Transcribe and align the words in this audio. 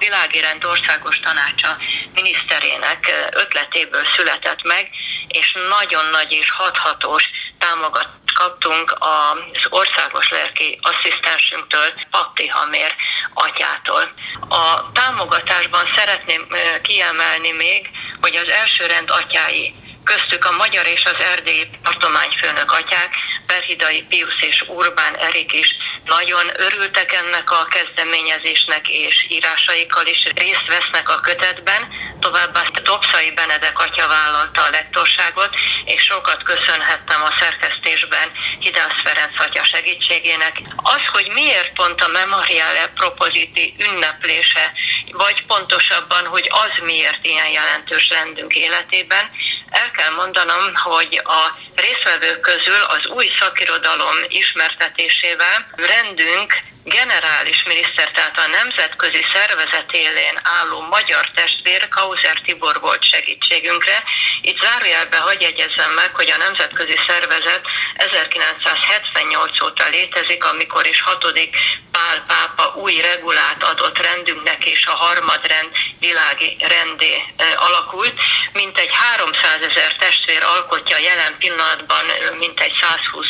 világirend 0.00 0.64
országos 0.64 1.20
tanácsa 1.20 1.76
miniszterének 2.14 3.00
ötletéből 3.30 4.04
született 4.16 4.62
meg, 4.62 4.90
és 5.28 5.56
nagyon 5.68 6.04
nagy 6.10 6.32
és 6.32 6.50
hathatós 6.50 7.24
támogatást 7.58 8.18
kaptunk 8.34 8.96
az 8.98 9.66
országos 9.68 10.28
lelki 10.30 10.78
asszisztensünktől, 10.82 11.88
Patti 12.10 12.46
Hamér 12.48 12.94
atyától. 13.34 14.12
A 14.48 14.92
támogatásban 14.92 15.86
szeretném 15.96 16.46
kiemelni 16.82 17.52
még, 17.52 17.90
hogy 18.20 18.36
az 18.36 18.48
elsőrend 18.48 19.10
atyái 19.10 19.74
köztük 20.14 20.44
a 20.44 20.56
magyar 20.56 20.86
és 20.86 21.04
az 21.04 21.24
erdélyi 21.32 21.70
tartományfőnök 21.82 22.72
atyák, 22.72 23.14
Perhidai 23.46 24.02
Pius 24.02 24.40
és 24.40 24.64
Urbán 24.68 25.14
Erik 25.16 25.52
is 25.52 25.68
nagyon 26.04 26.46
örültek 26.56 27.12
ennek 27.12 27.50
a 27.50 27.64
kezdeményezésnek, 27.64 28.88
és 28.88 29.26
írásaikkal 29.28 30.06
is 30.06 30.22
részt 30.34 30.66
vesznek 30.66 31.08
a 31.08 31.20
kötetben. 31.20 31.82
Továbbá 32.20 32.62
Topszai 32.82 33.30
Benedek 33.30 33.78
atya 33.78 34.06
vállalta 34.06 34.62
a 34.62 34.70
lektorságot, 34.70 35.50
és 35.84 36.02
sokat 36.02 36.42
köszönhettem 36.42 37.22
a 37.22 37.32
szerkesztésben 37.40 38.28
Hidász 38.58 39.00
Ferenc 39.04 39.40
atya 39.40 39.64
segítségének. 39.64 40.54
Az, 40.76 41.02
hogy 41.12 41.30
miért 41.34 41.72
pont 41.72 42.00
a 42.00 42.08
Memoriale 42.08 42.86
Propositi 42.94 43.74
ünneplése, 43.78 44.72
vagy 45.12 45.46
pontosabban, 45.46 46.26
hogy 46.26 46.46
az 46.50 46.72
miért 46.82 47.26
ilyen 47.26 47.50
jelentős 47.50 48.08
rendünk 48.08 48.52
életében, 48.54 49.30
el 49.70 49.90
kell 49.90 50.10
mondanom, 50.10 50.74
hogy 50.74 51.22
a 51.24 51.42
részvevők 51.74 52.40
közül 52.40 52.82
az 52.88 53.06
új 53.06 53.30
szakirodalom 53.40 54.16
ismertetésével 54.28 55.66
rendünk 55.76 56.52
generális 56.84 57.62
miniszter, 57.64 58.10
tehát 58.10 58.38
a 58.38 58.50
nemzetközi 58.62 59.24
szervezet 59.32 59.92
élén 59.92 60.36
álló 60.58 60.80
magyar 60.80 61.30
testvér 61.34 61.88
Kauzer 61.88 62.38
Tibor 62.44 62.80
volt 62.80 63.04
segítségünkre. 63.04 64.02
Itt 64.42 64.60
zárójelbe 64.60 65.16
hagy 65.16 65.40
jegyezzem 65.40 65.90
meg, 65.90 66.14
hogy 66.14 66.30
a 66.30 66.36
nemzetközi 66.36 66.98
szervezet 67.06 67.64
1978 67.94 69.62
óta 69.62 69.88
létezik, 69.88 70.44
amikor 70.44 70.86
is 70.86 71.00
hatodik 71.00 71.56
Pál 71.90 72.24
pápa 72.26 72.74
új 72.74 73.00
regulát 73.00 73.62
adott 73.62 73.98
rendünknek, 73.98 74.64
és 74.64 74.86
a 74.86 74.90
harmadrend 74.90 75.70
világi 75.98 76.56
rendé 76.60 77.24
alakult. 77.56 78.20
Mint 78.52 78.78
egy 78.78 78.90
300 78.92 79.60
ezer 79.70 79.96
testvér 79.96 80.42
alkotja 80.42 80.98
jelen 80.98 81.36
pillanatban, 81.38 82.04
mint 82.38 82.60
egy 82.60 82.72
120 82.80 83.29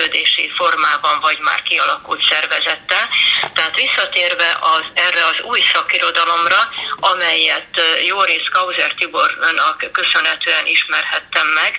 szerveződési 0.00 0.50
formában, 0.56 1.20
vagy 1.20 1.38
már 1.40 1.62
kialakult 1.62 2.22
szervezettel. 2.30 3.08
Tehát 3.54 3.76
visszatérve 3.76 4.58
az, 4.60 4.84
erre 4.94 5.24
az 5.24 5.40
új 5.42 5.60
szakirodalomra, 5.72 6.68
amelyet 6.96 7.80
Jóris 8.06 8.48
Kauzer 8.48 8.92
Tibornak 8.92 9.88
köszönhetően 9.92 10.66
ismerhettem 10.66 11.46
meg, 11.46 11.78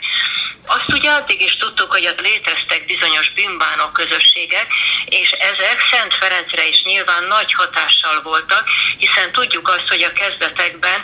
azt 0.66 0.94
ugye 0.94 1.09
addig 1.09 1.42
is 1.42 1.58
tudtuk, 1.58 1.92
hogy 1.92 2.08
ott 2.08 2.22
léteztek 2.22 2.86
bizonyos 2.86 3.30
bűnbánok 3.30 3.94
közösségek, 3.94 4.67
és 5.05 5.30
ezek 5.30 5.77
Szent 5.92 6.14
Ferencre 6.14 6.67
is 6.67 6.81
nyilván 6.83 7.23
nagy 7.23 7.53
hatással 7.53 8.22
voltak, 8.22 8.64
hiszen 8.97 9.31
tudjuk 9.31 9.67
azt, 9.67 9.88
hogy 9.88 10.03
a 10.03 10.14
kezdetekben 10.14 11.00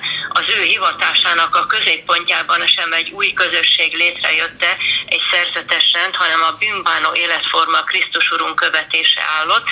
az 0.48 0.53
ő 0.53 0.62
hivatásának 0.64 1.56
a 1.56 1.66
középpontjában 1.66 2.67
sem 2.67 2.94
egy 2.94 3.09
új 3.12 3.34
közösség 3.34 3.94
létrejötte, 3.95 4.78
egy 5.06 5.22
szerzetes 5.31 5.92
rend, 5.94 6.16
hanem 6.16 6.44
a 6.44 6.52
bűnbánó 6.52 7.14
életforma 7.14 7.78
Krisztus 7.84 8.31
Urunk 8.31 8.56
követése 8.56 9.22
állott. 9.39 9.67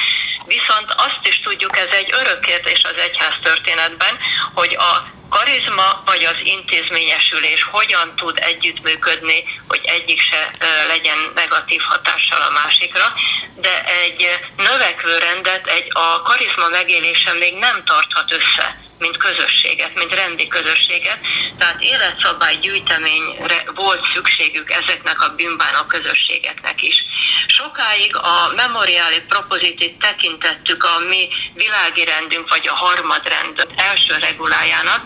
Viszont 0.45 0.93
azt 0.97 1.19
is 1.23 1.39
tudjuk, 1.39 1.77
ez 1.77 1.91
egy 1.91 2.13
örök 2.21 2.39
kérdés 2.39 2.81
az 2.83 2.97
egyház 2.97 3.33
történetben, 3.43 4.17
hogy 4.53 4.75
a 4.75 5.13
karizma 5.29 6.03
vagy 6.05 6.23
az 6.23 6.39
intézményesülés 6.43 7.63
hogyan 7.63 8.15
tud 8.15 8.37
együttműködni, 8.41 9.43
hogy 9.67 9.81
egyik 9.83 10.21
se 10.21 10.51
legyen 10.87 11.17
negatív 11.35 11.81
hatással 11.81 12.41
a 12.41 12.51
másikra, 12.51 13.13
de 13.55 13.83
egy 13.85 14.39
növekvő 14.57 15.17
rendet, 15.17 15.67
egy 15.67 15.87
a 15.89 16.21
karizma 16.21 16.67
megélése 16.67 17.33
még 17.33 17.53
nem 17.53 17.83
tarthat 17.83 18.31
össze 18.31 18.84
mint 18.99 19.17
közösséget, 19.17 19.95
mint 19.95 20.13
rendi 20.15 20.47
közösséget. 20.47 21.19
Tehát 21.57 21.81
életszabály 21.81 22.55
gyűjteményre 22.55 23.63
volt 23.75 24.05
szükségük 24.13 24.71
ezeknek 24.71 25.21
a 25.21 25.33
bűnbánok 25.35 25.87
közösségeknek 25.87 26.81
is. 26.81 27.05
Sokáig 27.47 28.15
a 28.15 28.53
memoriáli 28.55 29.21
propozitit 29.27 29.97
tekintettük 29.99 30.83
a 30.83 30.99
mi 31.09 31.27
világi 31.53 32.05
rendünk, 32.05 32.49
vagy 32.49 32.67
a 32.67 32.73
harmadrend 32.73 33.67
első 33.75 34.17
regulájának, 34.17 35.01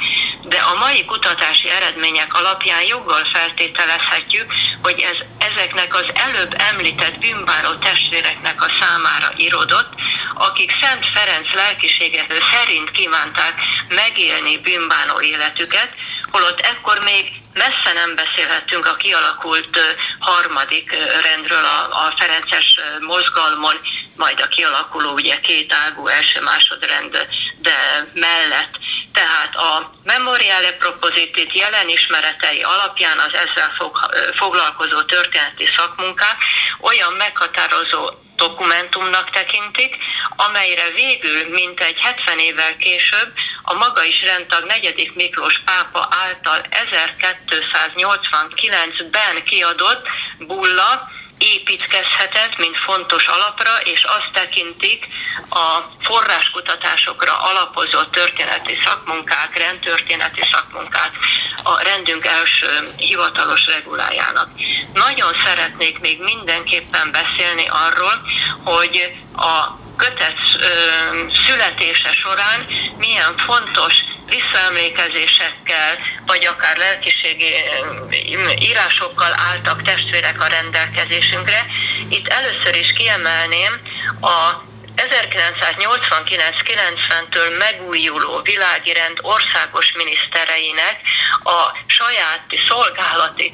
de 0.49 0.57
a 0.57 0.75
mai 0.77 1.05
kutatási 1.05 1.69
eredmények 1.69 2.33
alapján 2.33 2.83
joggal 2.83 3.25
feltételezhetjük, 3.33 4.53
hogy 4.81 4.99
ez 4.99 5.17
ezeknek 5.51 5.95
az 5.95 6.05
előbb 6.13 6.55
említett 6.57 7.19
bűnbánó 7.19 7.73
testvéreknek 7.73 8.61
a 8.61 8.71
számára 8.79 9.33
irodott, 9.35 9.93
akik 10.33 10.71
Szent 10.81 11.05
Ferenc 11.13 11.53
lelkiséget 11.53 12.33
szerint 12.53 12.91
kívánták 12.91 13.53
megélni 13.89 14.57
bűnbánó 14.57 15.21
életüket, 15.21 15.89
holott 16.31 16.59
ekkor 16.59 16.99
még 17.03 17.31
messze 17.53 17.91
nem 17.93 18.15
beszélhettünk 18.15 18.87
a 18.87 18.95
kialakult 18.95 19.79
harmadik 20.19 20.97
rendről, 21.23 21.65
a, 21.65 21.79
a 22.05 22.13
Ferences 22.17 22.75
mozgalmon, 22.99 23.75
majd 24.15 24.39
a 24.41 24.47
kialakuló 24.47 25.11
ugye 25.11 25.39
két 25.39 25.73
ágú 25.87 26.07
első 26.07 26.41
másodrend, 26.41 27.27
de 27.57 28.07
mellett. 28.13 28.77
Tehát 29.29 29.55
a 29.55 29.91
Memoriale 30.03 30.71
Propositit 30.71 31.53
jelen 31.53 31.89
ismeretei 31.89 32.61
alapján 32.61 33.17
az 33.17 33.33
ezzel 33.33 33.73
fog, 33.77 33.99
foglalkozó 34.35 35.01
történeti 35.01 35.65
szakmunkák 35.77 36.37
olyan 36.79 37.13
meghatározó 37.13 38.09
dokumentumnak 38.35 39.29
tekintik, 39.29 39.97
amelyre 40.35 40.89
végül 40.95 41.49
mintegy 41.49 41.99
70 41.99 42.39
évvel 42.39 42.77
később 42.77 43.33
a 43.61 43.73
maga 43.73 44.03
is 44.03 44.21
rendtag 44.21 44.65
negyedik 44.65 45.15
Miklós 45.15 45.61
pápa 45.65 46.07
által 46.25 46.61
1289-ben 46.69 49.43
kiadott 49.43 50.07
bulla 50.39 51.09
építkezhetett, 51.39 52.57
mint 52.57 52.77
fontos 52.77 53.27
alapra, 53.27 53.71
és 53.83 54.03
azt 54.03 54.29
tekintik 54.33 55.07
a 55.49 55.79
forráskutatásokra 56.01 57.33
alapozott 57.37 58.11
történeti 58.11 58.77
szakmunkák, 58.85 59.57
rendtörténeti 59.57 60.47
szakmunkák 60.51 61.11
a 61.63 61.81
rendünk 61.81 62.25
első 62.25 62.93
hivatalos 62.97 63.65
regulájának. 63.65 64.49
Nagyon 64.93 65.33
szeretnék 65.45 65.99
még 65.99 66.21
mindenképpen 66.21 67.11
beszélni 67.11 67.65
arról, 67.67 68.21
hogy 68.63 69.17
a 69.35 69.77
kötet 69.97 70.37
születése 71.45 72.11
során 72.11 72.67
milyen 72.97 73.37
fontos 73.37 73.93
visszaemlékezésekkel, 74.25 75.97
vagy 76.39 76.47
akár 76.47 76.77
lelkiségi 76.77 77.53
írásokkal 78.59 79.33
álltak 79.49 79.81
testvérek 79.81 80.41
a 80.41 80.47
rendelkezésünkre. 80.47 81.65
Itt 82.09 82.27
először 82.27 82.75
is 82.75 82.93
kiemelném 82.93 83.81
a 84.21 84.67
1989-90-től 84.95 87.57
megújuló 87.57 88.41
világi 88.41 88.93
rend 88.93 89.17
országos 89.21 89.91
minisztereinek 89.91 91.01
a 91.43 91.77
saját 91.85 92.43
szolgálati 92.67 93.51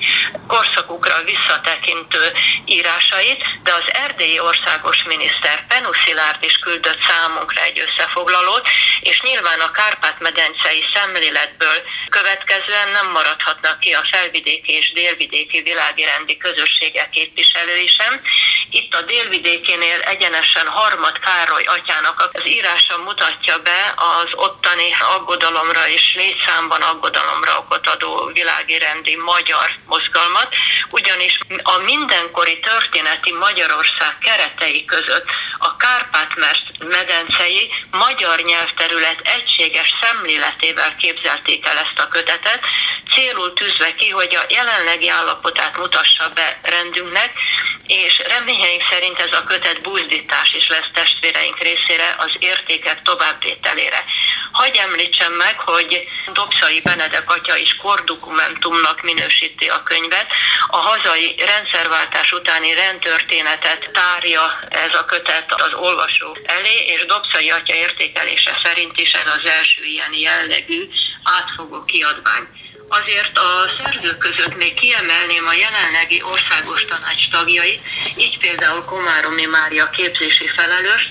korszakukra 0.47 1.23
visszatekintő 1.23 2.31
írásait, 2.66 3.46
de 3.63 3.73
az 3.73 3.84
erdélyi 3.88 4.40
országos 4.40 5.03
miniszter 5.03 5.67
Penuszilárd 5.67 6.43
is 6.43 6.58
küldött 6.58 6.99
számunkra 7.09 7.64
egy 7.64 7.84
összefoglalót, 7.87 8.67
és 8.99 9.22
nyilván 9.22 9.59
a 9.59 9.72
Kárpát-medencei 9.72 10.84
szemléletből 10.93 11.78
következően 12.17 12.90
nem 12.90 13.08
maradhatnak 13.12 13.79
ki 13.79 13.91
a 13.94 14.08
felvidéki 14.12 14.73
és 14.73 14.91
délvidéki 14.91 15.62
világi 15.62 16.03
rendi 16.03 16.38
közösségek 16.38 17.09
képviselői 17.09 17.88
sem. 17.88 18.14
Itt 18.70 18.96
a 18.96 19.02
délvidékénél 19.02 20.00
egyenesen 20.00 20.67
harmad 20.67 21.20
Károly 21.20 21.64
atyának 21.64 22.29
az 22.34 22.47
írása 22.47 22.97
mutatja 22.97 23.58
be 23.58 23.79
az 23.96 24.29
ottani 24.47 24.90
aggodalomra 25.16 25.88
és 25.88 26.06
létszámban 26.16 26.82
aggodalomra 26.82 27.58
okot 27.58 27.88
adó 27.88 28.29
világi 28.34 28.78
rendi 28.78 29.16
magyar 29.16 29.70
mozgalmat. 29.85 30.50
Ugyanis 30.97 31.38
a 31.64 31.78
mindenkori 31.78 32.59
történeti 32.59 33.32
Magyarország 33.34 34.18
keretei 34.18 34.86
között 34.86 35.28
a 35.58 35.76
Kárpát-medencei 35.78 37.72
magyar 37.92 38.40
nyelvterület 38.40 39.20
egységes 39.38 39.94
szemléletével 40.02 40.96
képzelték 40.96 41.66
el 41.66 41.78
ezt 41.78 42.00
a 42.00 42.08
kötetet, 42.08 42.59
célul 43.16 43.53
tűzve 43.53 43.96
ki, 43.96 44.09
hogy 44.09 44.36
a 44.36 44.46
jelenlegi 44.50 45.09
állapotát 45.09 45.78
mutassa 45.78 46.30
be 46.30 46.59
rendünknek, 46.64 47.32
és 47.88 48.22
reményeink 48.28 48.84
szerint 48.92 49.20
ez 49.20 49.34
a 49.34 49.44
kötet 49.44 49.82
buzdítás 49.82 50.53
is 50.53 50.68
lesz 50.68 50.90
testvéreink 50.94 51.59
részére 51.59 52.16
az 52.18 52.32
értékek 52.40 53.02
továbbvételére. 53.02 54.06
Hagy 54.55 54.75
említsem 54.75 55.34
meg, 55.34 55.59
hogy 55.59 56.07
Dobszai 56.34 56.81
Benedek 56.81 57.29
atya 57.31 57.55
is 57.55 57.75
kordokumentumnak 57.75 59.02
minősíti 59.02 59.67
a 59.69 59.84
könyvet. 59.84 60.28
A 60.67 60.78
hazai 60.78 61.35
rendszerváltás 61.37 62.31
utáni 62.31 62.73
rendtörténetet 62.73 63.90
tárja 63.93 64.59
ez 64.69 64.93
a 64.93 65.05
kötet 65.05 65.53
az 65.53 65.73
olvasó 65.73 66.37
elé, 66.43 66.75
és 66.85 67.05
Dobszai 67.05 67.49
atya 67.52 67.75
értékelése 67.75 68.59
szerint 68.63 68.99
is 68.99 69.11
ez 69.11 69.31
az 69.37 69.49
első 69.49 69.84
ilyen 69.84 70.13
jellegű 70.13 70.90
átfogó 71.23 71.84
kiadvány. 71.84 72.47
Azért 72.87 73.37
a 73.37 73.72
szerzők 73.82 74.17
között 74.17 74.55
még 74.55 74.73
kiemelném 74.73 75.47
a 75.47 75.53
jelenlegi 75.53 76.22
országos 76.23 76.85
tanács 76.85 77.29
tagjait, 77.32 77.82
így 78.17 78.37
például 78.37 78.84
Komáromi 78.84 79.46
Mária 79.46 79.90
képzési 79.90 80.47
felelős. 80.47 81.08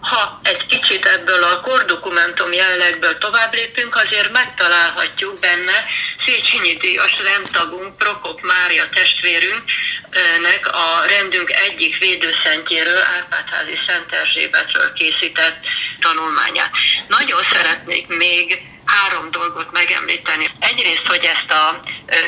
Ha 0.00 0.40
egy 0.42 0.66
kicsit 0.66 1.06
ebből 1.06 1.42
a 1.42 1.60
kordokumentum 1.60 2.52
jellegből 2.52 3.18
tovább 3.18 3.54
lépünk, 3.54 3.96
azért 3.96 4.32
megtalálhatjuk 4.32 5.38
benne 5.38 5.84
Széchenyi 6.26 6.72
Díjas 6.72 7.14
rendtagunk, 7.22 7.98
Prokop 7.98 8.40
Mária 8.40 8.88
testvérünknek 8.88 10.66
a 10.72 11.04
rendünk 11.06 11.50
egyik 11.50 11.98
védőszentjéről, 11.98 13.02
Árpádházi 13.16 13.78
Szent 13.86 14.14
Erzsébetről 14.14 14.92
készített 14.92 15.64
tanulmányát. 16.00 16.70
Nagyon 17.08 17.42
szeretnék 17.52 18.06
még 18.06 18.58
három 18.84 19.30
dolgot 19.30 19.72
megemlíteni. 19.72 20.50
Egyrészt, 20.58 21.06
hogy 21.06 21.24
ezt 21.24 21.50
a 21.50 21.82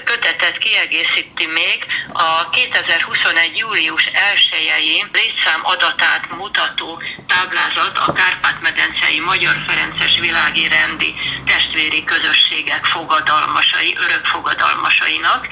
kötetet 0.05 0.59
kiegészíti 0.59 1.47
még 1.47 1.87
a 2.13 2.51
2021. 2.51 3.57
július 3.57 4.05
1-i 4.05 5.07
létszám 5.13 5.61
adatát 5.63 6.31
mutató 6.31 7.03
táblázat 7.27 7.99
a 7.99 8.13
Kárpát-medencei 8.13 9.21
Magyar 9.21 9.57
Ferences 9.67 10.19
világi 10.19 10.69
rendi 10.69 11.15
testvéri 11.47 12.05
közösségek 12.05 12.85
fogadalmasai, 12.85 13.97
örök 14.01 14.25
fogadalmasainak. 14.25 15.49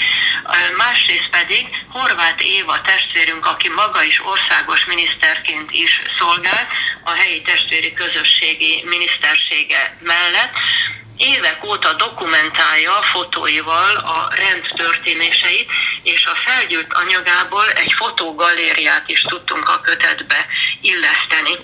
Másrészt 0.76 1.29
pedig 1.31 1.67
Horváth 1.88 2.44
Éva 2.44 2.81
testvérünk, 2.81 3.46
aki 3.46 3.69
maga 3.69 4.02
is 4.02 4.25
országos 4.25 4.84
miniszterként 4.84 5.70
is 5.70 6.02
szolgált 6.19 6.69
a 7.05 7.11
helyi 7.11 7.43
testvéri 7.43 7.93
közösségi 7.93 8.82
minisztersége 8.84 9.96
mellett, 10.00 10.52
évek 11.16 11.64
óta 11.64 11.92
dokumentálja 11.92 12.92
fotóival 12.92 13.96
a 13.96 14.28
rend 14.34 14.66
történéseit, 14.76 15.70
és 16.02 16.26
a 16.26 16.34
felgyűlt 16.34 16.92
anyagából 16.92 17.70
egy 17.70 17.92
fotógalériát 17.92 19.08
is 19.08 19.22
tudtunk 19.22 19.68
a 19.68 19.80
kötetbe 19.80 20.46
illeszteni. 20.80 21.56